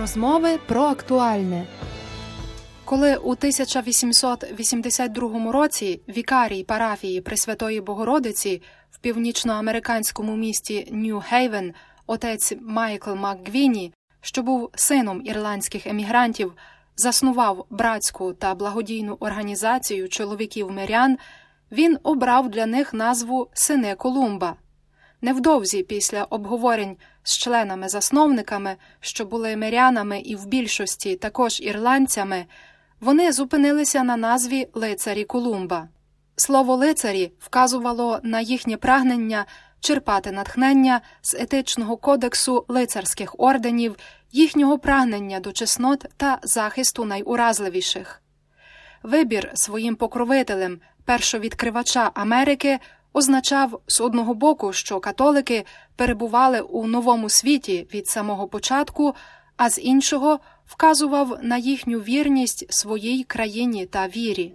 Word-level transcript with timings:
Розмови 0.00 0.58
про 0.66 0.82
актуальне. 0.82 1.66
Коли 2.84 3.16
у 3.16 3.30
1882 3.30 5.52
році 5.52 6.00
вікарій 6.08 6.64
парафії 6.64 7.20
Пресвятої 7.20 7.80
Богородиці 7.80 8.62
в 8.90 8.98
північноамериканському 8.98 10.36
місті 10.36 10.88
Нью-Хейвен 10.92 11.72
отець 12.06 12.52
Майкл 12.60 13.14
МакГвіні, 13.14 13.92
що 14.20 14.42
був 14.42 14.70
сином 14.74 15.22
ірландських 15.24 15.86
емігрантів, 15.86 16.52
заснував 16.96 17.66
братську 17.70 18.32
та 18.32 18.54
благодійну 18.54 19.16
організацію 19.20 20.08
чоловіків 20.08 20.70
мирян, 20.70 21.18
він 21.72 21.98
обрав 22.02 22.50
для 22.50 22.66
них 22.66 22.94
назву 22.94 23.48
Сини 23.52 23.94
Колумба. 23.94 24.56
Невдовзі 25.20 25.82
після 25.82 26.24
обговорень 26.24 26.96
з 27.28 27.38
членами-засновниками, 27.38 28.76
що 29.00 29.24
були 29.24 29.56
мирянами 29.56 30.20
і 30.20 30.36
в 30.36 30.46
більшості 30.46 31.16
також 31.16 31.60
ірландцями, 31.60 32.46
вони 33.00 33.32
зупинилися 33.32 34.02
на 34.02 34.16
назві 34.16 34.68
лицарі 34.74 35.24
Колумба. 35.24 35.88
Слово 36.36 36.76
лицарі 36.76 37.32
вказувало 37.38 38.20
на 38.22 38.40
їхнє 38.40 38.76
прагнення 38.76 39.46
черпати 39.80 40.32
натхнення 40.32 41.00
з 41.22 41.34
етичного 41.34 41.96
кодексу 41.96 42.64
лицарських 42.68 43.40
орденів, 43.40 43.96
їхнього 44.32 44.78
прагнення 44.78 45.40
до 45.40 45.52
чеснот 45.52 46.06
та 46.16 46.38
захисту 46.42 47.04
найуразливіших. 47.04 48.22
Вибір 49.02 49.50
своїм 49.54 49.96
покровителем 49.96 50.80
першовідкривача 51.04 52.10
Америки 52.14 52.78
означав 53.18 53.80
з 53.86 54.00
одного 54.00 54.34
боку, 54.34 54.72
що 54.72 55.00
католики 55.00 55.64
перебували 55.96 56.60
у 56.60 56.86
новому 56.86 57.28
світі 57.28 57.86
від 57.94 58.08
самого 58.08 58.48
початку, 58.48 59.14
а 59.56 59.70
з 59.70 59.80
іншого 59.80 60.40
вказував 60.66 61.38
на 61.42 61.56
їхню 61.56 61.98
вірність 61.98 62.72
своїй 62.72 63.24
країні 63.24 63.86
та 63.86 64.06
вірі. 64.08 64.52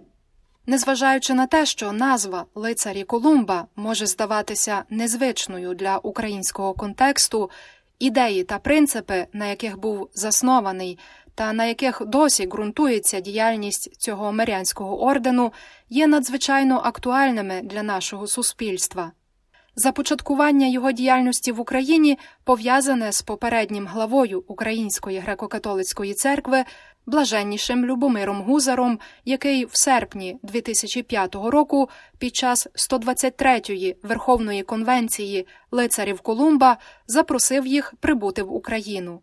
Незважаючи 0.66 1.34
на 1.34 1.46
те, 1.46 1.66
що 1.66 1.92
назва 1.92 2.44
лицарі 2.54 3.04
Колумба 3.04 3.66
може 3.76 4.06
здаватися 4.06 4.84
незвичною 4.90 5.74
для 5.74 5.98
українського 5.98 6.72
контексту, 6.72 7.50
ідеї 7.98 8.44
та 8.44 8.58
принципи, 8.58 9.26
на 9.32 9.46
яких 9.46 9.78
був 9.78 10.08
заснований 10.14 10.98
та 11.34 11.52
на 11.52 11.64
яких 11.64 12.02
досі 12.06 12.46
ґрунтується 12.46 13.20
діяльність 13.20 14.00
цього 14.00 14.32
мирянського 14.32 15.02
ордену, 15.02 15.52
є 15.88 16.06
надзвичайно 16.06 16.80
актуальними 16.84 17.60
для 17.64 17.82
нашого 17.82 18.26
суспільства. 18.26 19.12
Започаткування 19.76 20.66
його 20.66 20.92
діяльності 20.92 21.52
в 21.52 21.60
Україні 21.60 22.18
пов'язане 22.44 23.12
з 23.12 23.22
попереднім 23.22 23.86
главою 23.86 24.44
Української 24.46 25.20
греко-католицької 25.20 26.14
церкви, 26.14 26.64
блаженнішим 27.06 27.86
Любомиром 27.86 28.42
Гузаром, 28.42 28.98
який 29.24 29.64
в 29.64 29.76
серпні 29.76 30.38
2005 30.42 31.34
року 31.34 31.88
під 32.18 32.36
час 32.36 32.66
123-ї 32.74 33.96
Верховної 34.02 34.62
конвенції 34.62 35.46
лицарів 35.70 36.20
Колумба 36.20 36.76
запросив 37.06 37.66
їх 37.66 37.94
прибути 38.00 38.42
в 38.42 38.52
Україну. 38.52 39.20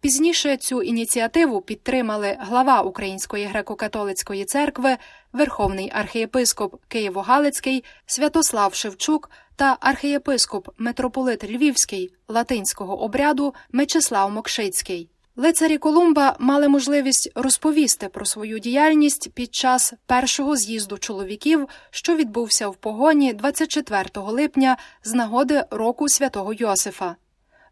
Пізніше 0.00 0.56
цю 0.56 0.82
ініціативу 0.82 1.60
підтримали 1.60 2.36
глава 2.40 2.80
Української 2.80 3.46
греко-католицької 3.46 4.44
церкви, 4.44 4.96
верховний 5.32 5.90
архієпископ 5.94 6.74
Києво-Галицький 6.88 7.84
Святослав 8.06 8.74
Шевчук 8.74 9.30
та 9.56 9.76
архієпископ 9.80 10.68
митрополит 10.78 11.44
Львівський 11.44 12.14
латинського 12.28 13.02
обряду 13.02 13.54
Мечислав 13.72 14.30
Мокшицький. 14.30 15.10
Лицарі 15.36 15.78
Колумба 15.78 16.36
мали 16.38 16.68
можливість 16.68 17.32
розповісти 17.34 18.08
про 18.08 18.26
свою 18.26 18.58
діяльність 18.58 19.32
під 19.34 19.54
час 19.54 19.92
першого 20.06 20.56
з'їзду 20.56 20.98
чоловіків, 20.98 21.68
що 21.90 22.16
відбувся 22.16 22.68
в 22.68 22.76
погоні 22.76 23.32
24 23.32 24.04
липня 24.14 24.76
з 25.04 25.14
нагоди 25.14 25.64
року 25.70 26.08
святого 26.08 26.52
Йосифа. 26.52 27.16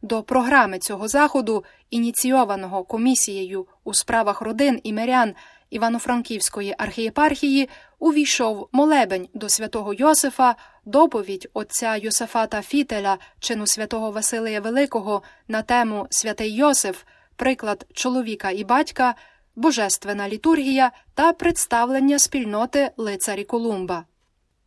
До 0.03 0.23
програми 0.23 0.79
цього 0.79 1.09
заходу, 1.09 1.65
ініційованого 1.91 2.85
комісією 2.85 3.67
у 3.85 3.95
справах 3.95 4.41
родин 4.41 4.81
і 4.83 4.93
мирян 4.93 5.35
Івано-Франківської 5.71 6.75
архієпархії, 6.79 7.69
увійшов 7.99 8.69
молебень 8.73 9.29
до 9.35 9.49
святого 9.49 9.95
Йосифа, 9.95 10.55
доповідь 10.85 11.49
отця 11.55 11.97
Йосифата 11.97 12.63
Фітеля, 12.63 13.19
чину 13.41 13.67
святого 13.67 14.11
Василія 14.11 14.61
Великого 14.61 15.23
на 15.49 15.63
тему 15.63 16.07
Святий 16.11 16.55
Йосиф, 16.55 17.03
приклад 17.37 17.87
чоловіка 17.93 18.51
і 18.51 18.65
батька, 18.65 19.15
божественна 19.57 20.29
літургія 20.29 20.91
та 21.15 21.33
представлення 21.33 22.19
спільноти 22.19 22.91
лицарі 22.97 23.45
Колумба. 23.45 24.05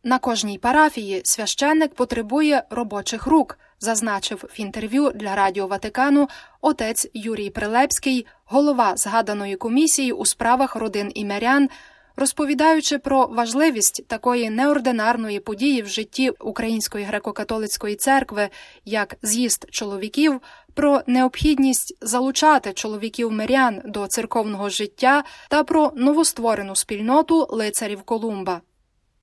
На 0.04 0.18
кожній 0.18 0.58
парафії 0.58 1.22
священник 1.24 1.94
потребує 1.94 2.62
робочих 2.70 3.26
рук, 3.26 3.58
зазначив 3.82 4.44
в 4.48 4.60
інтерв'ю 4.60 5.10
для 5.14 5.34
Радіо 5.34 5.66
Ватикану 5.66 6.28
отець 6.60 7.10
Юрій 7.14 7.50
Прилепський, 7.50 8.26
голова 8.44 8.96
згаданої 8.96 9.56
комісії 9.56 10.12
у 10.12 10.26
справах 10.26 10.76
родин 10.76 11.12
і 11.14 11.24
мирян, 11.24 11.68
розповідаючи 12.16 12.98
про 12.98 13.26
важливість 13.26 14.06
такої 14.06 14.50
неординарної 14.50 15.40
події 15.40 15.82
в 15.82 15.86
житті 15.86 16.30
Української 16.40 17.06
греко-католицької 17.12 17.96
церкви, 17.96 18.48
як 18.84 19.16
з'їзд 19.22 19.66
чоловіків, 19.70 20.40
про 20.74 21.00
необхідність 21.06 21.98
залучати 22.00 22.72
чоловіків 22.72 23.32
мирян 23.32 23.80
до 23.84 24.06
церковного 24.06 24.68
життя 24.68 25.24
та 25.48 25.64
про 25.64 25.92
новостворену 25.96 26.76
спільноту 26.76 27.46
лицарів 27.50 28.02
Колумба. 28.02 28.60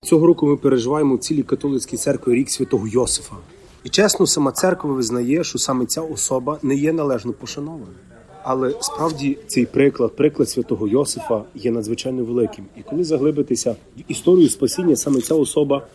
Цього 0.01 0.27
року 0.27 0.45
ми 0.45 0.57
переживаємо 0.57 1.15
в 1.15 1.19
цілій 1.19 1.43
католицькій 1.43 1.97
церкві 1.97 2.33
рік 2.33 2.49
святого 2.49 2.87
Йосифа. 2.87 3.35
І 3.83 3.89
чесно, 3.89 4.27
сама 4.27 4.51
церква 4.51 4.93
визнає, 4.93 5.43
що 5.43 5.59
саме 5.59 5.85
ця 5.85 6.01
особа 6.01 6.59
не 6.63 6.75
є 6.75 6.93
належно 6.93 7.33
пошанованою. 7.33 7.95
Але 8.43 8.73
справді 8.81 9.37
цей 9.47 9.65
приклад, 9.65 10.15
приклад 10.15 10.49
святого 10.49 10.87
Йосифа, 10.87 11.43
є 11.55 11.71
надзвичайно 11.71 12.23
великим. 12.23 12.65
І 12.77 12.81
коли 12.81 13.03
заглибитися 13.03 13.75
в 13.97 14.01
історію 14.07 14.49
спасіння, 14.49 14.95
саме 14.95 15.21
ця 15.21 15.35
особа 15.35 15.87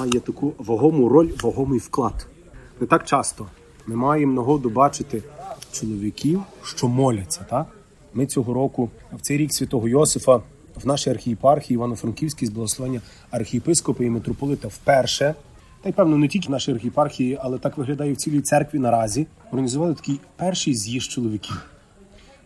має 0.00 0.20
таку 0.20 0.52
вагому 0.58 1.08
роль, 1.08 1.28
вагомий 1.42 1.78
вклад. 1.78 2.26
Не 2.80 2.86
так 2.86 3.04
часто 3.04 3.46
ми 3.86 3.96
маємо 3.96 4.32
нагоду 4.32 4.70
бачити 4.70 5.22
чоловіків, 5.72 6.42
що 6.64 6.88
моляться. 6.88 7.46
Так? 7.50 7.66
Ми 8.14 8.26
цього 8.26 8.54
року, 8.54 8.90
в 9.12 9.20
цей 9.20 9.36
рік 9.36 9.54
святого 9.54 9.88
Йосифа, 9.88 10.36
в 10.82 10.86
нашій 10.86 11.10
архієпархії 11.10 11.74
Івано-Франківській 11.74 12.46
з 12.46 12.50
благословення 12.50 13.00
архієпископа 13.30 14.04
і 14.04 14.10
митрополита 14.10 14.68
вперше, 14.68 15.34
та 15.82 15.88
й 15.88 15.92
певно 15.92 16.18
не 16.18 16.28
тільки 16.28 16.48
в 16.48 16.50
нашій 16.50 16.72
архієпархії, 16.72 17.38
але 17.40 17.58
так 17.58 17.78
виглядає 17.78 18.12
в 18.12 18.16
цілій 18.16 18.40
церкві 18.40 18.78
наразі. 18.78 19.26
Організували 19.52 19.94
такий 19.94 20.20
перший 20.36 20.74
з'їзд 20.74 21.10
чоловіків. 21.10 21.70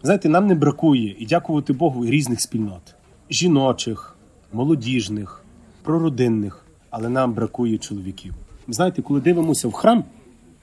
Знаєте, 0.02 0.28
нам 0.28 0.47
не 0.47 0.54
бракує 0.54 1.16
і 1.19 1.26
дякувати 1.26 1.72
Богу 1.72 2.06
різних 2.06 2.41
спільнот: 2.41 2.94
жіночих, 3.30 4.16
молодіжних, 4.52 5.44
прородинних, 5.82 6.64
але 6.91 7.08
нам 7.08 7.32
бракує 7.32 7.78
чоловіків. 7.78 8.34
Знаєте, 8.69 9.02
коли 9.02 9.20
дивимося 9.20 9.68
в 9.68 9.72
храм, 9.72 10.04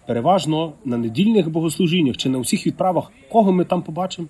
переважно 0.08 0.74
на 0.86 0.98
недільних 0.98 1.50
богослужіннях 1.50 2.18
чи 2.18 2.30
на 2.30 2.38
усіх 2.38 2.68
відправах, 2.68 3.12
кого 3.32 3.52
ми 3.52 3.66
там 3.66 3.82
побачимо? 3.82 4.28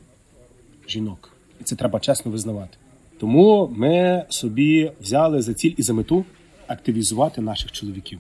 Жінок. 0.88 1.32
І 1.62 1.64
це 1.64 1.76
треба 1.76 2.00
чесно 2.00 2.32
визнавати. 2.32 2.78
Тому 3.20 3.74
ми 3.76 4.26
собі 4.30 4.92
взяли 5.02 5.42
за 5.42 5.54
ціль 5.54 5.74
і 5.78 5.82
за 5.82 5.94
мету 5.94 6.26
активізувати 6.68 7.42
наших 7.42 7.72
чоловіків. 7.72 8.20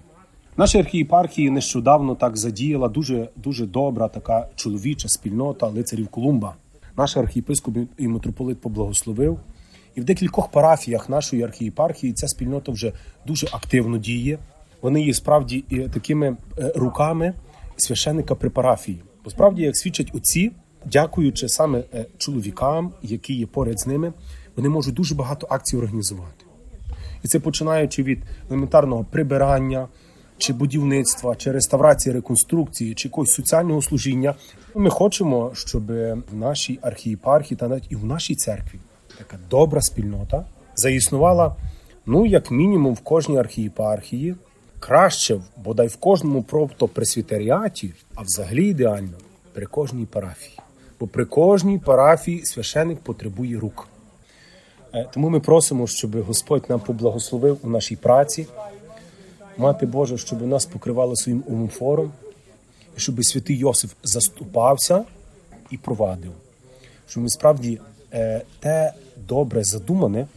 Наша 0.57 0.79
архієпархії 0.79 1.49
нещодавно 1.49 2.15
так 2.15 2.37
задіяла 2.37 2.87
дуже 2.87 3.29
дуже 3.35 3.65
добра 3.65 4.07
така 4.07 4.47
чоловіча 4.55 5.09
спільнота 5.09 5.67
лицарів 5.67 6.07
Колумба. 6.07 6.55
Наш 6.97 7.17
архієпископ 7.17 7.77
і 7.97 8.07
митрополит 8.07 8.61
поблагословив. 8.61 9.39
І 9.95 10.01
в 10.01 10.03
декількох 10.03 10.51
парафіях 10.51 11.09
нашої 11.09 11.43
архієпархії 11.43 12.13
ця 12.13 12.27
спільнота 12.27 12.71
вже 12.71 12.91
дуже 13.27 13.47
активно 13.51 13.97
діє. 13.97 14.37
Вони 14.81 15.01
є 15.01 15.13
справді 15.13 15.61
такими 15.93 16.37
руками 16.75 17.33
священника 17.77 18.35
при 18.35 18.49
парафії. 18.49 19.01
Бо 19.23 19.29
справді, 19.29 19.61
як 19.61 19.77
свідчать 19.77 20.11
отці, 20.13 20.51
дякуючи 20.85 21.49
саме 21.49 21.83
чоловікам, 22.17 22.91
які 23.01 23.33
є 23.33 23.45
поряд 23.45 23.79
з 23.79 23.87
ними, 23.87 24.13
вони 24.55 24.69
можуть 24.69 24.95
дуже 24.95 25.15
багато 25.15 25.47
акцій 25.49 25.77
організувати. 25.77 26.45
І 27.23 27.27
це 27.27 27.39
починаючи 27.39 28.03
від 28.03 28.19
елементарного 28.49 29.05
прибирання, 29.11 29.87
чи 30.43 30.53
будівництва, 30.53 31.35
чи 31.35 31.51
реставрації, 31.51 32.15
реконструкції, 32.15 32.93
чи 32.93 33.07
якогось 33.07 33.31
соціального 33.31 33.81
служіння. 33.81 34.35
Ми 34.75 34.89
хочемо, 34.89 35.51
щоб 35.53 35.85
в 36.31 36.35
нашій 36.35 36.79
архієпархії 36.81 37.57
та 37.57 37.67
навіть 37.67 37.87
і 37.89 37.95
в 37.95 38.05
нашій 38.05 38.35
церкві 38.35 38.79
така 39.17 39.37
добра 39.49 39.81
спільнота 39.81 40.45
заіснувала, 40.75 41.55
ну, 42.05 42.25
як 42.25 42.51
мінімум, 42.51 42.93
в 42.93 42.99
кожній 42.99 43.39
архієпархії, 43.39 44.35
краще, 44.79 45.41
бодай 45.57 45.87
в 45.87 45.95
кожному 45.95 46.43
просто 46.43 46.87
пресвітеріаті, 46.87 47.93
а 48.15 48.21
взагалі 48.21 48.67
ідеально 48.67 49.17
при 49.53 49.65
кожній 49.65 50.05
парафії. 50.05 50.57
Бо 50.99 51.07
при 51.07 51.25
кожній 51.25 51.79
парафії 51.79 52.45
священик 52.45 52.99
потребує 52.99 53.59
рук. 53.59 53.87
Е, 54.93 55.09
Тому 55.13 55.29
ми 55.29 55.39
просимо, 55.39 55.87
щоб 55.87 56.21
Господь 56.21 56.65
нам 56.69 56.79
поблагословив 56.79 57.57
у 57.63 57.69
нашій 57.69 57.95
праці, 57.95 58.47
мати 59.57 59.85
Божа, 59.85 60.17
щоб 60.17 60.47
нас 60.47 60.65
покривало 60.65 61.15
своїм 61.15 61.43
умофором, 61.47 62.11
і 62.97 62.99
щоб 62.99 63.25
святий 63.25 63.57
Йосиф 63.57 63.93
заступався 64.03 65.03
і 65.71 65.77
провадив. 65.77 66.31
Щоб 67.07 67.23
ми 67.23 67.29
справді 67.29 67.79
е, 68.13 68.41
те 68.59 68.93
добре 69.27 69.63
задумане 69.63 70.27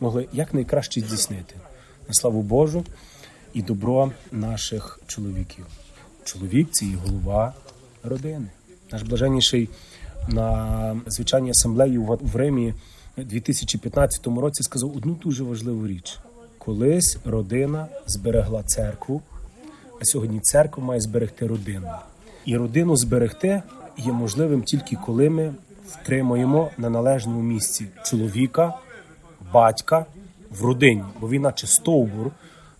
могли 0.00 0.28
якнайкраще 0.32 1.00
здійснити 1.00 1.54
на 2.08 2.14
славу 2.14 2.42
Божу 2.42 2.84
і 3.54 3.62
добро 3.62 4.12
наших 4.32 5.00
чоловіків. 5.06 5.66
Чоловік 6.24 6.68
це 6.70 6.86
і 6.86 6.94
голова 6.94 7.54
родини. 8.02 8.46
Наш 8.92 9.02
блаженніший 9.02 9.68
на 10.28 11.00
звичайній 11.06 11.50
асамблеї 11.50 11.98
в 11.98 12.36
Римі 12.36 12.74
у 13.16 13.22
2015 13.22 14.26
році 14.26 14.62
сказав 14.62 14.96
одну 14.96 15.14
дуже 15.14 15.44
важливу 15.44 15.86
річ: 15.86 16.18
колись 16.64 17.18
родина 17.24 17.88
зберегла 18.06 18.62
церкву, 18.62 19.22
а 20.00 20.04
сьогодні 20.04 20.40
церква 20.40 20.84
має 20.84 21.00
зберегти 21.00 21.46
родину. 21.46 21.88
І 22.44 22.56
родину 22.56 22.96
зберегти 22.96 23.62
є 23.98 24.12
можливим 24.12 24.62
тільки 24.62 24.96
коли 24.96 25.30
ми 25.30 25.54
втримуємо 25.86 26.70
на 26.78 26.90
належному 26.90 27.42
місці 27.42 27.86
чоловіка, 28.04 28.74
батька 29.52 30.06
в 30.50 30.64
родині, 30.64 31.04
бо 31.20 31.28
він 31.28 31.42
наче 31.42 31.66
стовбур, 31.66 32.30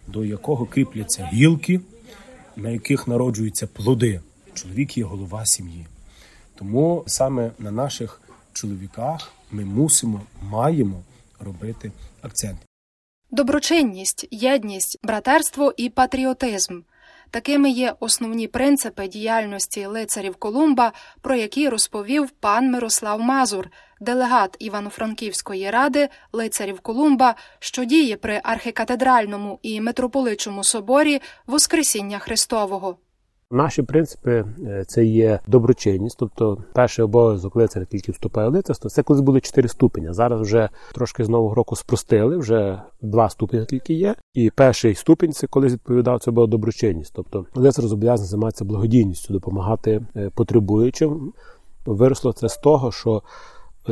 до 0.06 0.24
якого 0.24 0.66
кріпляться 0.66 1.30
гілки, 1.32 1.80
на 2.56 2.70
яких 2.70 3.08
народжуються 3.08 3.66
плоди. 3.66 4.20
Чоловік 4.54 4.98
є 4.98 5.04
голова 5.04 5.46
сім'ї. 5.46 5.86
Тому 6.54 7.04
саме 7.06 7.50
на 7.58 7.70
наших 7.70 8.20
чоловіках 8.52 9.32
ми 9.50 9.64
мусимо, 9.64 10.20
маємо 10.42 11.02
робити 11.40 11.92
акцент. 12.22 12.58
Доброчинність, 13.34 14.28
єдність, 14.30 14.98
братерство 15.02 15.74
і 15.76 15.88
патріотизм 15.88 16.80
такими 17.34 17.70
є 17.70 17.94
основні 18.00 18.48
принципи 18.48 19.08
діяльності 19.08 19.86
лицарів 19.86 20.36
Колумба, 20.36 20.92
про 21.20 21.36
які 21.36 21.68
розповів 21.68 22.30
пан 22.30 22.70
Мирослав 22.70 23.20
Мазур, 23.20 23.68
делегат 24.00 24.56
Івано-Франківської 24.58 25.70
ради 25.70 26.08
лицарів 26.32 26.80
Колумба, 26.80 27.34
що 27.58 27.84
діє 27.84 28.16
при 28.16 28.40
архікатедральному 28.44 29.58
і 29.62 29.80
митрополичому 29.80 30.64
соборі 30.64 31.20
Воскресіння 31.46 32.18
Христового. 32.18 32.96
Наші 33.54 33.82
принципи 33.82 34.44
е, 34.66 34.84
це 34.86 35.04
є 35.04 35.40
доброчинність, 35.46 36.16
тобто 36.18 36.58
перший 36.72 37.04
обов'язок 37.04 37.56
лицаря 37.56 37.84
тільки 37.84 38.12
вступає 38.12 38.48
в 38.48 38.52
лицарство. 38.52 38.90
Це 38.90 39.02
колись 39.02 39.22
були 39.22 39.40
чотири 39.40 39.68
ступені. 39.68 40.12
Зараз 40.12 40.40
вже 40.40 40.68
трошки 40.94 41.24
з 41.24 41.28
нового 41.28 41.54
року 41.54 41.76
спростили, 41.76 42.36
вже 42.36 42.82
два 43.02 43.28
ступені 43.28 43.66
тільки 43.66 43.94
є. 43.94 44.14
І 44.34 44.50
перший 44.50 44.94
ступінь 44.94 45.32
це 45.32 45.46
колись 45.46 45.72
відповідав, 45.72 46.20
це 46.20 46.30
була 46.30 46.46
доброчинність. 46.46 47.12
Тобто 47.16 47.46
лицар 47.54 47.84
зобов'язаний 47.84 48.30
займатися 48.30 48.64
благодійністю, 48.64 49.32
допомагати 49.32 50.06
е, 50.16 50.30
потребуючим. 50.34 51.32
Виросло 51.86 52.32
це 52.32 52.48
з 52.48 52.56
того, 52.56 52.92
що 52.92 53.22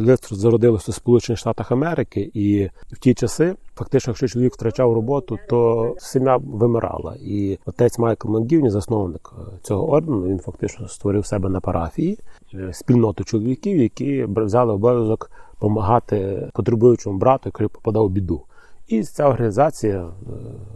лицар 0.01 0.39
зародилося 0.39 0.93
в 0.93 0.95
Сполучених 0.95 1.39
Штатах 1.39 1.73
Америки, 1.73 2.31
і 2.35 2.71
в 2.93 2.99
ті 2.99 3.15
часи, 3.15 3.55
фактично, 3.75 4.11
якщо 4.11 4.29
чоловік 4.29 4.55
втрачав 4.55 4.93
роботу, 4.93 5.39
то 5.49 5.95
сім'я 5.99 6.37
вимирала. 6.37 7.17
І 7.21 7.59
отець 7.67 7.99
Майкл 7.99 8.29
Мангівні, 8.29 8.71
засновник 8.71 9.33
е, 9.39 9.43
цього 9.63 9.91
ордену, 9.91 10.23
він 10.23 10.39
фактично 10.39 10.89
створив 10.89 11.27
себе 11.27 11.49
на 11.49 11.61
парафії 11.61 12.19
е, 12.55 12.73
спільноту 12.73 13.25
чоловіків, 13.25 13.79
які 13.79 14.25
взяли 14.29 14.73
обов'язок 14.73 15.31
допомагати 15.55 16.49
потребуючому 16.55 17.19
брату, 17.19 17.43
який 17.45 17.69
попадав 17.69 18.05
у 18.05 18.09
біду. 18.09 18.43
І 18.89 19.03
ця 19.03 19.29
організація 19.29 19.99
е, 20.01 20.07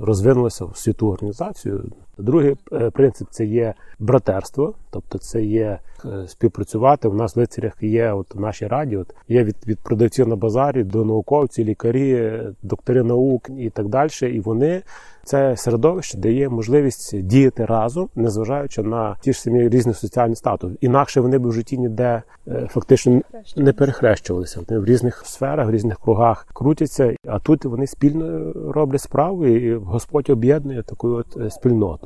розвинулася 0.01 0.65
в 0.65 0.77
світу 0.77 1.09
організацію. 1.09 1.85
Другий 2.19 2.57
е, 2.73 2.91
принцип 2.91 3.29
це 3.31 3.45
є 3.45 3.75
братерство, 3.99 4.75
тобто 4.91 5.19
це 5.19 5.43
є 5.43 5.79
е, 6.05 6.29
співпрацювати. 6.29 7.09
У 7.09 7.15
нас 7.15 7.37
в 7.37 7.39
лицарях 7.39 7.73
є 7.81 8.13
от 8.13 8.35
в 8.35 8.41
нашій 8.41 8.67
раді, 8.67 8.97
от 8.97 9.15
є 9.29 9.45
від, 9.45 9.57
від 9.67 9.79
продавців 9.79 10.29
на 10.29 10.37
базарі 10.37 10.85
до 10.85 11.05
науковців, 11.05 11.67
лікарі, 11.67 12.41
доктори 12.63 13.03
наук 13.03 13.51
і 13.59 13.71
так 13.71 13.89
далі. 13.89 14.11
І 14.23 14.41
вони 14.41 14.83
це 15.27 15.57
середовище 15.57 16.19
дає 16.19 16.49
можливість 16.49 17.23
діяти 17.23 17.65
разом, 17.65 18.09
незважаючи 18.15 18.83
на 18.83 19.17
ті 19.21 19.33
ж 19.33 19.41
самі 19.41 19.69
різні 19.69 19.95
соціальні 19.95 20.37
статуси. 20.37 20.75
Інакше 20.81 21.21
вони 21.21 21.39
б 21.39 21.47
в 21.47 21.53
житті 21.53 21.79
ніде 21.79 22.23
е, 22.49 22.69
фактично 22.71 23.21
не 23.57 23.73
перехрещувалися. 23.73 24.61
Вони 24.69 24.81
в 24.81 24.85
різних 24.85 25.23
сферах, 25.27 25.69
в 25.69 25.71
різних 25.71 25.99
кругах 25.99 26.47
крутяться, 26.53 27.17
а 27.27 27.39
тут 27.39 27.65
вони 27.65 27.87
спільно 27.87 28.53
роблять 28.73 29.01
справу, 29.01 29.47
і 29.47 29.75
Господь 29.75 30.31
об'єднує 30.31 30.83
таку 30.83 31.09
от 31.09 31.37
е, 31.37 31.51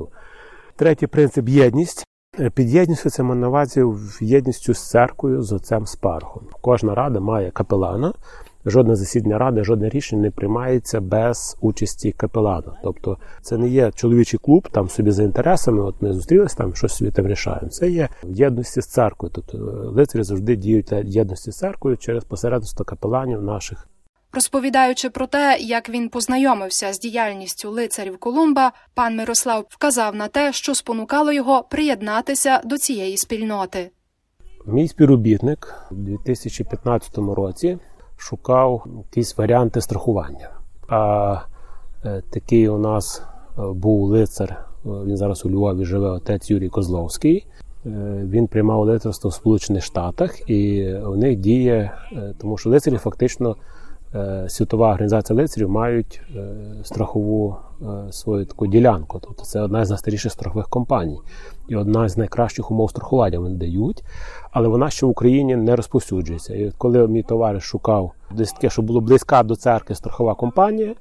спільноту. 0.01 0.21
Третій 0.75 1.07
принцип 1.07 1.49
єдність. 1.49 2.05
Е, 2.39 2.49
Під 2.49 2.69
єдністю 2.69 3.09
це 3.09 3.23
має 3.23 3.41
на 3.41 3.47
увазі 3.47 3.85
єдністю 4.21 4.73
з 4.73 4.89
церквою, 4.89 5.41
з 5.41 5.53
отцем 5.53 5.85
Спархом. 5.85 6.43
Кожна 6.61 6.95
рада 6.95 7.19
має 7.19 7.51
капелана. 7.51 8.13
Жодне 8.65 8.95
засідання 8.95 9.37
ради, 9.37 9.63
жодне 9.63 9.89
рішення 9.89 10.21
не 10.21 10.31
приймається 10.31 11.01
без 11.01 11.57
участі 11.61 12.11
капелана. 12.11 12.77
Тобто 12.83 13.17
це 13.41 13.57
не 13.57 13.67
є 13.67 13.91
чоловічий 13.91 14.39
клуб 14.43 14.67
там 14.71 14.89
собі 14.89 15.11
за 15.11 15.23
інтересами. 15.23 15.81
От 15.81 16.01
ми 16.01 16.13
зустрілися 16.13 16.57
там, 16.57 16.75
щось 16.75 16.93
собі 16.93 17.11
там 17.11 17.27
рішаємо. 17.27 17.69
Це 17.69 17.89
є 17.89 18.09
в 18.23 18.35
єдності 18.35 18.81
з 18.81 18.87
церквою. 18.87 19.31
Тобто 19.35 19.57
лицарі 19.95 20.23
завжди 20.23 20.55
діють 20.55 20.91
єдності 21.05 21.51
з 21.51 21.57
церквою 21.57 21.97
через 21.97 22.23
посередництво 22.23 22.85
капеланів 22.85 23.43
наших. 23.43 23.87
Розповідаючи 24.33 25.09
про 25.09 25.27
те, 25.27 25.57
як 25.59 25.89
він 25.89 26.09
познайомився 26.09 26.93
з 26.93 26.99
діяльністю 26.99 27.71
лицарів 27.71 28.17
Колумба, 28.17 28.71
пан 28.93 29.15
Мирослав 29.17 29.65
вказав 29.69 30.15
на 30.15 30.27
те, 30.27 30.53
що 30.53 30.75
спонукало 30.75 31.31
його 31.31 31.63
приєднатися 31.69 32.61
до 32.65 32.77
цієї 32.77 33.17
спільноти. 33.17 33.91
Мій 34.65 34.87
співробітник 34.87 35.73
у 35.91 35.95
2015 35.95 37.17
році 37.17 37.77
шукав 38.17 38.85
якісь 38.97 39.37
варіанти 39.37 39.81
страхування. 39.81 40.49
А 40.87 41.37
е, 42.05 42.21
такий 42.29 42.69
у 42.69 42.77
нас 42.77 43.21
е, 43.21 43.61
був 43.73 44.01
лицар. 44.01 44.49
е, 44.49 44.89
Він 44.89 45.17
зараз 45.17 45.45
у 45.45 45.49
Львові 45.49 45.85
живе 45.85 46.09
отець 46.09 46.51
Юрій 46.51 46.69
Козловський. 46.69 47.47
Він 47.85 48.47
приймав 48.47 48.85
лицарство 48.85 49.29
в 49.29 49.33
Сполучених 49.33 49.83
Штатах, 49.83 50.49
і 50.49 50.93
у 50.93 51.15
них 51.15 51.35
діє, 51.39 51.91
тому 52.37 52.57
що 52.57 52.69
лицарі 52.69 52.97
фактично 52.97 53.55
світова 54.47 54.91
організація 54.91 55.37
лицарів 55.37 55.69
мають 55.69 56.21
е, 56.35 56.55
страхову 56.83 57.55
е, 57.81 58.11
свою 58.11 58.45
таку 58.45 58.67
ділянку. 58.67 59.19
Тобто 59.23 59.43
це 59.43 59.61
одна 59.61 59.85
з 59.85 59.89
найстаріших 59.89 60.31
страхових 60.31 60.69
компаній 60.69 61.19
і 61.67 61.75
одна 61.75 62.09
з 62.09 62.17
найкращих 62.17 62.71
умов 62.71 62.89
страхування 62.89 63.39
вони 63.39 63.55
дають, 63.55 64.03
але 64.51 64.67
вона 64.67 64.89
ще 64.89 65.05
в 65.05 65.09
Україні 65.09 65.55
не 65.55 65.75
розповсюджується. 65.75 66.55
І 66.55 66.71
коли 66.77 67.07
мій 67.07 67.23
товариш 67.23 67.63
шукав 67.63 68.11
десь 68.31 68.51
таке, 68.51 68.69
що 68.69 68.81
було 68.81 69.01
близька 69.01 69.43
до 69.43 69.55
церкви 69.55 69.95
страхова 69.95 70.35
компанія, 70.35 70.95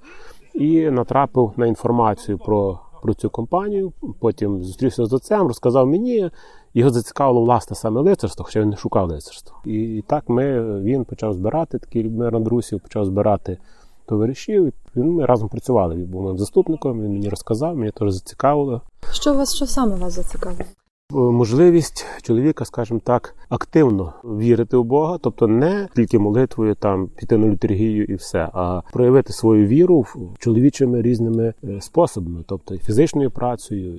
і 0.54 0.90
натрапив 0.90 1.52
на 1.56 1.66
інформацію 1.66 2.38
про, 2.38 2.78
про 3.02 3.14
цю 3.14 3.30
компанію. 3.30 3.92
Потім 4.19 4.64
зустрівся 4.64 5.07
з 5.07 5.12
отцем, 5.12 5.47
розказав 5.49 5.87
мені. 5.87 6.30
Його 6.75 6.90
зацікавило 6.90 7.40
власне 7.40 7.76
саме 7.76 8.00
лицарство, 8.00 8.45
хоча 8.45 8.61
він 8.61 8.69
не 8.69 8.76
шукав 8.76 9.09
лицарство. 9.09 9.57
І, 9.64 10.04
так 10.07 10.28
ми, 10.28 10.62
він 10.80 11.04
почав 11.04 11.35
збирати 11.35 11.78
такий 11.78 12.02
Людмир 12.02 12.37
Андрусів, 12.37 12.80
почав 12.80 13.04
збирати 13.04 13.59
товаришів. 14.07 14.73
Він- 14.97 15.12
ми 15.12 15.26
разом 15.26 15.49
працювали. 15.49 15.95
Він 15.95 16.07
був 16.07 16.23
моїм 16.23 16.38
заступником, 16.38 17.02
він 17.02 17.12
мені 17.12 17.28
розказав, 17.28 17.76
мені 17.76 17.90
теж 17.92 18.12
зацікавило. 18.12 18.80
Що 19.12 19.35
вас 19.35 19.54
що 19.54 19.66
саме 19.66 19.97
вас 19.97 20.12
зацікавило? 20.12 20.64
Можливість 21.10 22.06
чоловіка, 22.22 22.64
скажімо 22.64 23.00
так, 23.04 23.34
активно 23.48 24.14
вірити 24.24 24.76
в 24.76 24.84
Бога, 24.84 25.18
тобто 25.22 25.46
не 25.48 25.88
тільки 25.96 26.18
молитвою 26.18 26.74
там 26.74 27.08
піти 27.08 27.36
на 27.36 27.48
літургію 27.48 28.04
і 28.04 28.14
все, 28.14 28.48
а 28.54 28.82
проявити 28.92 29.32
свою 29.32 29.66
віру 29.66 30.06
чоловічими 30.38 31.02
різними 31.02 31.54
е, 31.64 31.80
способами, 31.80 32.44
тобто 32.48 32.78
фізичною 32.78 33.30
працею, 33.30 33.96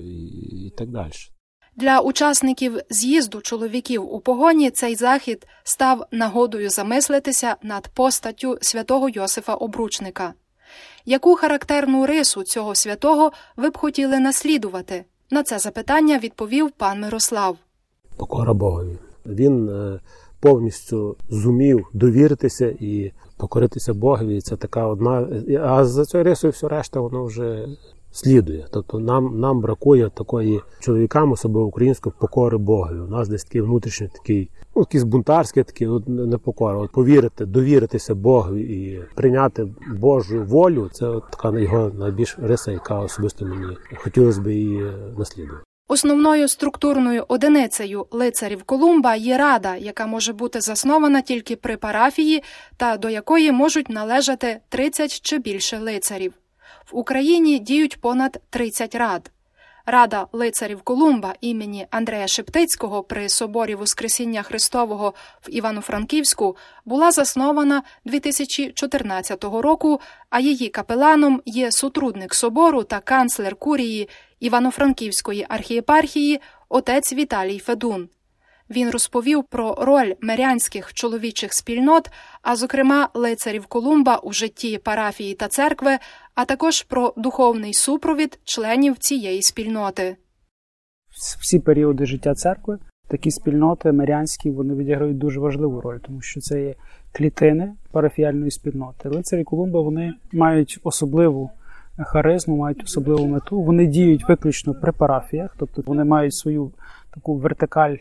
і 0.67 0.73
так 0.77 0.89
далі. 0.89 1.11
Для 1.75 1.99
учасників 1.99 2.79
з'їзду 2.89 3.41
чоловіків 3.41 4.13
у 4.13 4.19
погоні 4.19 4.71
цей 4.71 4.95
захід 4.95 5.47
став 5.63 6.05
нагодою 6.11 6.69
замислитися 6.69 7.55
над 7.63 7.87
постаттю 7.87 8.57
святого 8.61 9.09
Йосифа 9.09 9.53
Обручника. 9.53 10.33
Яку 11.05 11.35
характерну 11.35 12.05
рису 12.05 12.43
цього 12.43 12.75
святого 12.75 13.31
ви 13.57 13.69
б 13.69 13.77
хотіли 13.77 14.19
наслідувати? 14.19 15.05
На 15.33 15.43
це 15.43 15.59
запитання 15.59 16.19
відповів 16.19 16.71
пан 16.71 17.01
Мирослав. 17.01 17.57
Покора 18.17 18.53
Богові. 18.53 18.97
Він 19.25 19.69
е, 19.69 20.00
повністю 20.39 21.15
зумів 21.29 21.88
довіритися 21.93 22.75
і 22.79 23.11
покоритися 23.38 23.93
Богові. 23.93 24.41
Це 24.41 24.55
така 24.55 24.88
одна. 24.88 25.27
А 25.63 25.85
за 25.85 26.05
цю 26.05 26.23
рисою 26.23 26.51
все 26.51 26.67
решта, 26.67 27.00
воно 27.00 27.23
вже 27.23 27.67
слідує. 28.11 28.67
Тобто 28.71 28.99
нам 28.99 29.39
нам 29.39 29.61
бракує 29.61 30.09
такої 30.09 30.61
чоловікам, 30.79 31.31
особливо 31.31 31.67
української, 31.67 32.13
покори 32.19 32.57
Богові. 32.57 32.99
У 32.99 33.07
нас 33.07 33.29
десь 33.29 33.43
такий 33.43 33.61
внутрішній 33.61 34.07
такий, 34.07 34.49
ну 34.75 34.81
якийсь 34.81 35.03
бунтарський, 35.03 35.63
такий 35.63 35.87
от 35.87 36.07
непокора. 36.07 36.77
От 36.77 36.91
повірити, 36.91 37.45
довіритися 37.45 38.15
Богові 38.15 38.61
і 38.61 39.01
прийняти 39.15 39.67
Божу 39.99 40.43
волю. 40.43 40.89
Це 40.91 41.07
от 41.07 41.23
така 41.31 41.59
його 41.59 41.91
найбільш 41.99 42.37
риса, 42.39 42.71
яка 42.71 42.99
особисто 42.99 43.45
мені 43.45 43.77
хотілося 43.95 44.41
б 44.41 44.47
її 44.47 44.85
наслідувати. 45.17 45.63
Основною 45.87 46.47
структурною 46.47 47.25
одиницею 47.27 48.07
лицарів 48.11 48.63
Колумба 48.63 49.15
є 49.15 49.37
рада, 49.37 49.75
яка 49.75 50.07
може 50.07 50.33
бути 50.33 50.61
заснована 50.61 51.21
тільки 51.21 51.55
при 51.55 51.77
парафії 51.77 52.43
та 52.77 52.97
до 52.97 53.09
якої 53.09 53.51
можуть 53.51 53.89
належати 53.89 54.59
30 54.69 55.21
чи 55.21 55.37
більше 55.37 55.79
лицарів. 55.79 56.33
В 56.91 56.97
Україні 56.97 57.59
діють 57.59 58.01
понад 58.01 58.41
30 58.50 58.95
рад. 58.95 59.31
Рада 59.85 60.27
лицарів 60.31 60.81
Колумба 60.81 61.35
імені 61.41 61.88
Андрея 61.91 62.27
Шептицького 62.27 63.03
при 63.03 63.29
соборі 63.29 63.75
Воскресіння 63.75 64.43
Христового 64.43 65.13
в 65.41 65.50
Івано-Франківську 65.50 66.57
була 66.85 67.11
заснована 67.11 67.83
2014 68.05 69.43
року, 69.43 70.00
а 70.29 70.39
її 70.39 70.69
капеланом 70.69 71.41
є 71.45 71.71
сотрудник 71.71 72.33
собору 72.33 72.83
та 72.83 73.00
канцлер 73.00 73.55
курії 73.55 74.09
Івано-Франківської 74.39 75.45
архієпархії 75.50 76.41
отець 76.69 77.13
Віталій 77.13 77.59
Федун. 77.59 78.09
Він 78.71 78.89
розповів 78.89 79.43
про 79.43 79.75
роль 79.81 80.13
мирянських 80.21 80.93
чоловічих 80.93 81.53
спільнот, 81.53 82.11
а 82.41 82.55
зокрема 82.55 83.09
лицарів 83.13 83.65
Колумба 83.65 84.17
у 84.17 84.33
житті 84.33 84.77
парафії 84.77 85.33
та 85.33 85.47
церкви, 85.47 85.91
а 86.35 86.45
також 86.45 86.83
про 86.83 87.13
духовний 87.17 87.73
супровід 87.73 88.39
членів 88.43 88.97
цієї 88.97 89.41
спільноти. 89.41 90.15
Всі 91.41 91.59
періоди 91.59 92.05
життя 92.05 92.35
церкви 92.35 92.79
такі 93.07 93.31
спільноти 93.31 93.91
мирянські 93.91 94.51
вони 94.51 94.75
відіграють 94.75 95.17
дуже 95.17 95.39
важливу 95.39 95.81
роль, 95.81 95.97
тому 95.97 96.21
що 96.21 96.41
це 96.41 96.61
є 96.61 96.75
клітини 97.11 97.73
парафіальної 97.91 98.51
спільноти. 98.51 99.09
Лицарі 99.09 99.43
Колумба 99.43 99.81
вони 99.81 100.13
мають 100.33 100.79
особливу 100.83 101.49
харизму, 101.97 102.57
мають 102.57 102.83
особливу 102.83 103.27
мету. 103.27 103.61
Вони 103.61 103.85
діють 103.85 104.29
виключно 104.29 104.73
при 104.73 104.91
парафіях, 104.91 105.55
тобто 105.59 105.83
вони 105.85 106.03
мають 106.03 106.33
свою 106.33 106.71
таку 107.13 107.35
вертикаль 107.35 107.95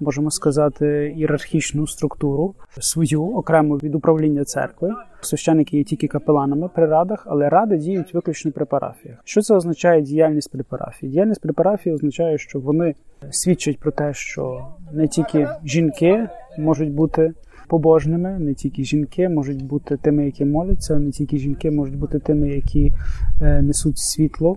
можемо 0.00 0.30
сказати, 0.30 1.14
ієрархічну 1.16 1.86
структуру 1.86 2.54
свою 2.80 3.22
окремо 3.24 3.76
від 3.76 3.94
управління 3.94 4.44
церкви. 4.44 4.90
Священники 5.20 5.76
є 5.76 5.84
тільки 5.84 6.08
капеланами 6.08 6.68
при 6.68 6.86
радах, 6.86 7.22
але 7.26 7.48
ради 7.48 7.76
діють 7.76 8.14
виключно 8.14 8.52
при 8.52 8.64
парафіях. 8.64 9.18
Що 9.24 9.42
це 9.42 9.54
означає 9.54 10.02
діяльність 10.02 10.52
при 10.52 10.62
парафії? 10.62 11.12
Діяльність 11.12 11.40
при 11.40 11.52
парафії 11.52 11.94
означає, 11.94 12.38
що 12.38 12.60
вони 12.60 12.94
свідчать 13.30 13.78
про 13.78 13.92
те, 13.92 14.14
що 14.14 14.66
не 14.92 15.08
тільки 15.08 15.48
жінки 15.64 16.28
можуть 16.58 16.92
бути. 16.92 17.32
Побожними 17.68 18.38
не 18.38 18.54
тільки 18.54 18.84
жінки 18.84 19.28
можуть 19.28 19.64
бути 19.64 19.96
тими, 19.96 20.24
які 20.24 20.44
моляться, 20.44 20.98
не 20.98 21.10
тільки 21.10 21.38
жінки 21.38 21.70
можуть 21.70 21.96
бути 21.96 22.18
тими, 22.18 22.48
які 22.48 22.92
е, 23.42 23.62
несуть 23.62 23.98
світло 23.98 24.56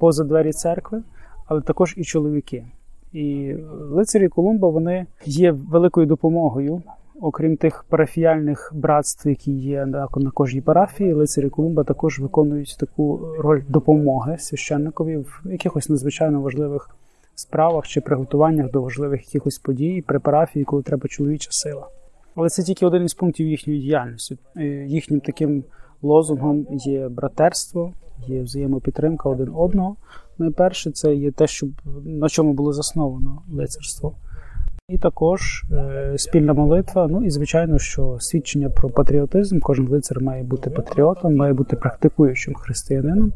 поза 0.00 0.24
двері 0.24 0.52
церкви, 0.52 1.02
але 1.46 1.60
також 1.60 1.94
і 1.96 2.04
чоловіки. 2.04 2.64
І 3.12 3.54
лицарі 3.90 4.28
Колумба 4.28 4.68
вони 4.68 5.06
є 5.24 5.50
великою 5.50 6.06
допомогою. 6.06 6.82
Окрім 7.20 7.56
тих 7.56 7.84
парафіяльних 7.88 8.72
братств, 8.74 9.28
які 9.28 9.52
є 9.52 9.86
на 9.86 10.08
кожній 10.34 10.60
парафії, 10.60 11.12
лицарі 11.12 11.48
Колумба 11.48 11.84
також 11.84 12.20
виконують 12.20 12.76
таку 12.80 13.20
роль 13.38 13.62
допомоги 13.68 14.38
священникові 14.38 15.16
в 15.16 15.42
якихось 15.44 15.88
надзвичайно 15.88 16.40
важливих 16.40 16.90
справах 17.34 17.86
чи 17.86 18.00
приготуваннях 18.00 18.70
до 18.70 18.82
важливих 18.82 19.26
якихось 19.26 19.58
подій 19.58 20.04
при 20.06 20.18
парафії, 20.18 20.64
коли 20.64 20.82
треба 20.82 21.08
чоловіча 21.08 21.48
сила. 21.50 21.86
Але 22.34 22.48
це 22.48 22.62
тільки 22.62 22.86
один 22.86 23.04
із 23.04 23.14
пунктів 23.14 23.46
їхньої 23.46 23.80
діяльності. 23.80 24.38
Їхнім 24.86 25.20
таким 25.20 25.64
лозунгом 26.02 26.66
є 26.70 27.08
братерство, 27.08 27.92
є 28.26 28.42
взаємопідтримка 28.42 29.28
один 29.28 29.50
одного. 29.54 29.96
Найперше, 30.38 30.90
це 30.90 31.14
є 31.14 31.30
те, 31.30 31.46
що 31.46 31.66
на 32.04 32.28
чому 32.28 32.52
було 32.52 32.72
засновано 32.72 33.42
лицарство. 33.52 34.14
І 34.88 34.98
також 34.98 35.64
е, 35.72 36.14
спільна 36.16 36.52
молитва. 36.52 37.08
Ну 37.10 37.24
і 37.24 37.30
звичайно, 37.30 37.78
що 37.78 38.16
свідчення 38.20 38.70
про 38.70 38.90
патріотизм, 38.90 39.60
кожен 39.60 39.88
лицар 39.88 40.20
має 40.22 40.42
бути 40.42 40.70
патріотом, 40.70 41.36
має 41.36 41.52
бути 41.52 41.76
практикуючим 41.76 42.54
християнином. 42.54 43.32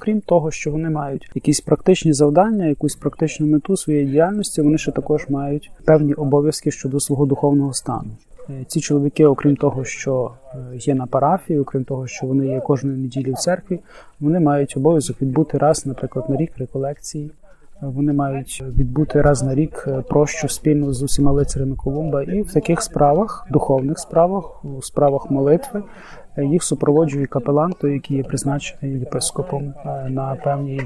Крім 0.00 0.20
того, 0.20 0.50
що 0.50 0.70
вони 0.70 0.90
мають 0.90 1.30
якісь 1.34 1.60
практичні 1.60 2.12
завдання, 2.12 2.66
якусь 2.66 2.96
практичну 2.96 3.46
мету 3.46 3.76
своєї 3.76 4.06
діяльності, 4.06 4.62
вони 4.62 4.78
ще 4.78 4.92
також 4.92 5.28
мають 5.28 5.70
певні 5.84 6.14
обов'язки 6.14 6.70
щодо 6.70 7.00
свого 7.00 7.26
духовного 7.26 7.72
стану. 7.72 8.10
Е, 8.48 8.64
ці 8.66 8.80
чоловіки, 8.80 9.26
окрім 9.26 9.56
того, 9.56 9.84
що 9.84 10.30
е, 10.54 10.58
є 10.76 10.94
на 10.94 11.06
парафії, 11.06 11.58
окрім 11.58 11.84
того, 11.84 12.06
що 12.06 12.26
вони 12.26 12.46
є 12.46 12.60
кожної 12.60 12.96
неділі 12.96 13.32
в 13.32 13.36
церкві, 13.36 13.80
вони 14.20 14.40
мають 14.40 14.76
обов'язок 14.76 15.22
відбути 15.22 15.58
раз, 15.58 15.86
наприклад, 15.86 16.30
на 16.30 16.36
рік 16.36 16.52
реколекції. 16.58 17.30
Вони 17.82 18.12
мають 18.12 18.62
відбути 18.76 19.22
раз 19.22 19.42
на 19.42 19.54
рік 19.54 19.84
е, 19.86 20.02
прощу 20.08 20.48
спільно 20.48 20.92
з 20.92 21.02
усіма 21.02 21.32
лицарями 21.32 21.76
Колумба, 21.76 22.22
і 22.22 22.42
в 22.42 22.52
таких 22.52 22.82
справах, 22.82 23.46
духовних 23.50 23.98
справах, 23.98 24.64
у 24.64 24.82
справах 24.82 25.30
молитви, 25.30 25.82
їх 26.36 26.62
супроводжує 26.62 27.26
капелан, 27.26 27.72
той, 27.80 27.92
який 27.92 28.16
є 28.16 28.22
призначений 28.22 28.98
єпископом 28.98 29.74
на 30.08 30.36
певній 30.44 30.80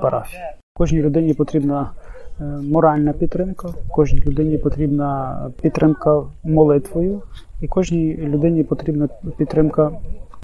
парафії. 0.00 0.42
Кожній 0.74 1.02
людині 1.02 1.34
потрібна 1.34 1.90
Е, 1.90 2.19
моральна 2.62 3.12
підтримка, 3.12 3.68
кожній 3.90 4.20
людині 4.20 4.58
потрібна 4.58 5.38
підтримка 5.62 6.22
молитвою, 6.44 7.22
і 7.60 7.66
кожній 7.66 8.16
людині 8.16 8.64
потрібна 8.64 9.08
підтримка, 9.36 9.90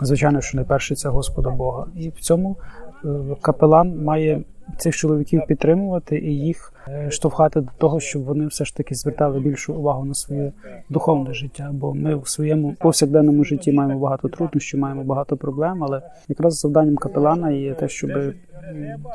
звичайно, 0.01 0.41
що 0.41 0.57
найперше 0.57 0.95
це 0.95 1.09
Господа 1.09 1.51
Бога. 1.51 1.87
І 1.97 2.09
в 2.09 2.21
цьому 2.21 2.57
е, 3.05 3.09
капелан 3.41 4.05
має 4.05 4.43
цих 4.79 4.97
чоловіків 4.97 5.43
підтримувати 5.49 6.19
і 6.19 6.39
їх 6.39 6.73
е, 6.89 7.11
штовхати 7.11 7.61
до 7.61 7.71
того, 7.79 8.01
щоб 8.01 8.25
вони 8.25 8.47
все 8.47 8.65
ж 8.65 8.77
таки 8.77 8.95
звертали 8.95 9.41
більшу 9.41 9.75
увагу 9.75 10.05
на 10.05 10.15
своє 10.15 10.53
духовне 10.89 11.35
життя. 11.35 11.71
Бо 11.73 11.95
ми 11.95 12.17
в 12.17 12.29
своєму 12.29 12.75
повсякденному 12.79 13.45
житті 13.45 13.73
маємо 13.73 14.01
багато 14.01 14.29
труднощів, 14.29 14.81
маємо 14.81 15.05
багато 15.05 15.37
проблем. 15.37 15.85
Але 15.85 16.03
якраз 16.29 16.59
завданням 16.59 16.97
капелана 16.97 17.51
є 17.51 17.75
те, 17.75 17.89
щоб 17.89 18.11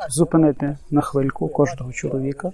зупинити 0.08 0.76
на 0.90 1.00
хвильку 1.00 1.48
кожного 1.48 1.92
чоловіка, 1.92 2.50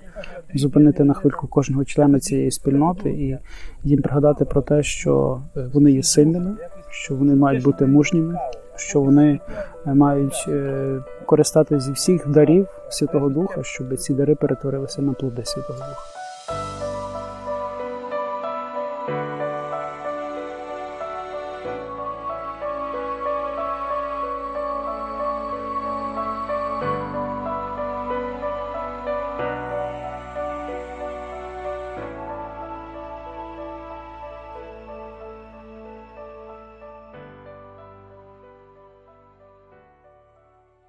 зупинити 0.55 1.05
на 1.05 1.15
хвильку 1.15 1.47
кожного 1.47 1.85
члена 1.85 2.21
цієї 2.21 2.51
спільноти 2.51 3.11
і 3.11 3.39
їм 3.85 4.03
пригадати 4.03 4.45
про 4.45 4.63
те, 4.63 4.83
що 4.83 5.43
е, 5.57 5.71
вони 5.73 5.93
є 5.93 6.03
сильними, 6.03 6.57
що 6.91 7.15
вони 7.15 7.35
мають 7.35 7.65
бути 7.65 7.87
мужніми, 7.87 8.39
що 8.77 9.01
вони 9.01 9.41
е, 9.87 9.95
мають 9.95 10.45
е, 10.49 11.01
користатися 11.27 11.81
зі 11.81 11.93
всіх 11.93 12.29
дарів 12.29 12.67
Святого 12.91 13.29
Духа, 13.29 13.63
щоб 13.63 13.97
ці 13.97 14.15
дари 14.15 14.35
перетворилися 14.35 15.03
на 15.03 15.13
плоди 15.13 15.43
Святого 15.45 15.79
Духа. 15.79 16.18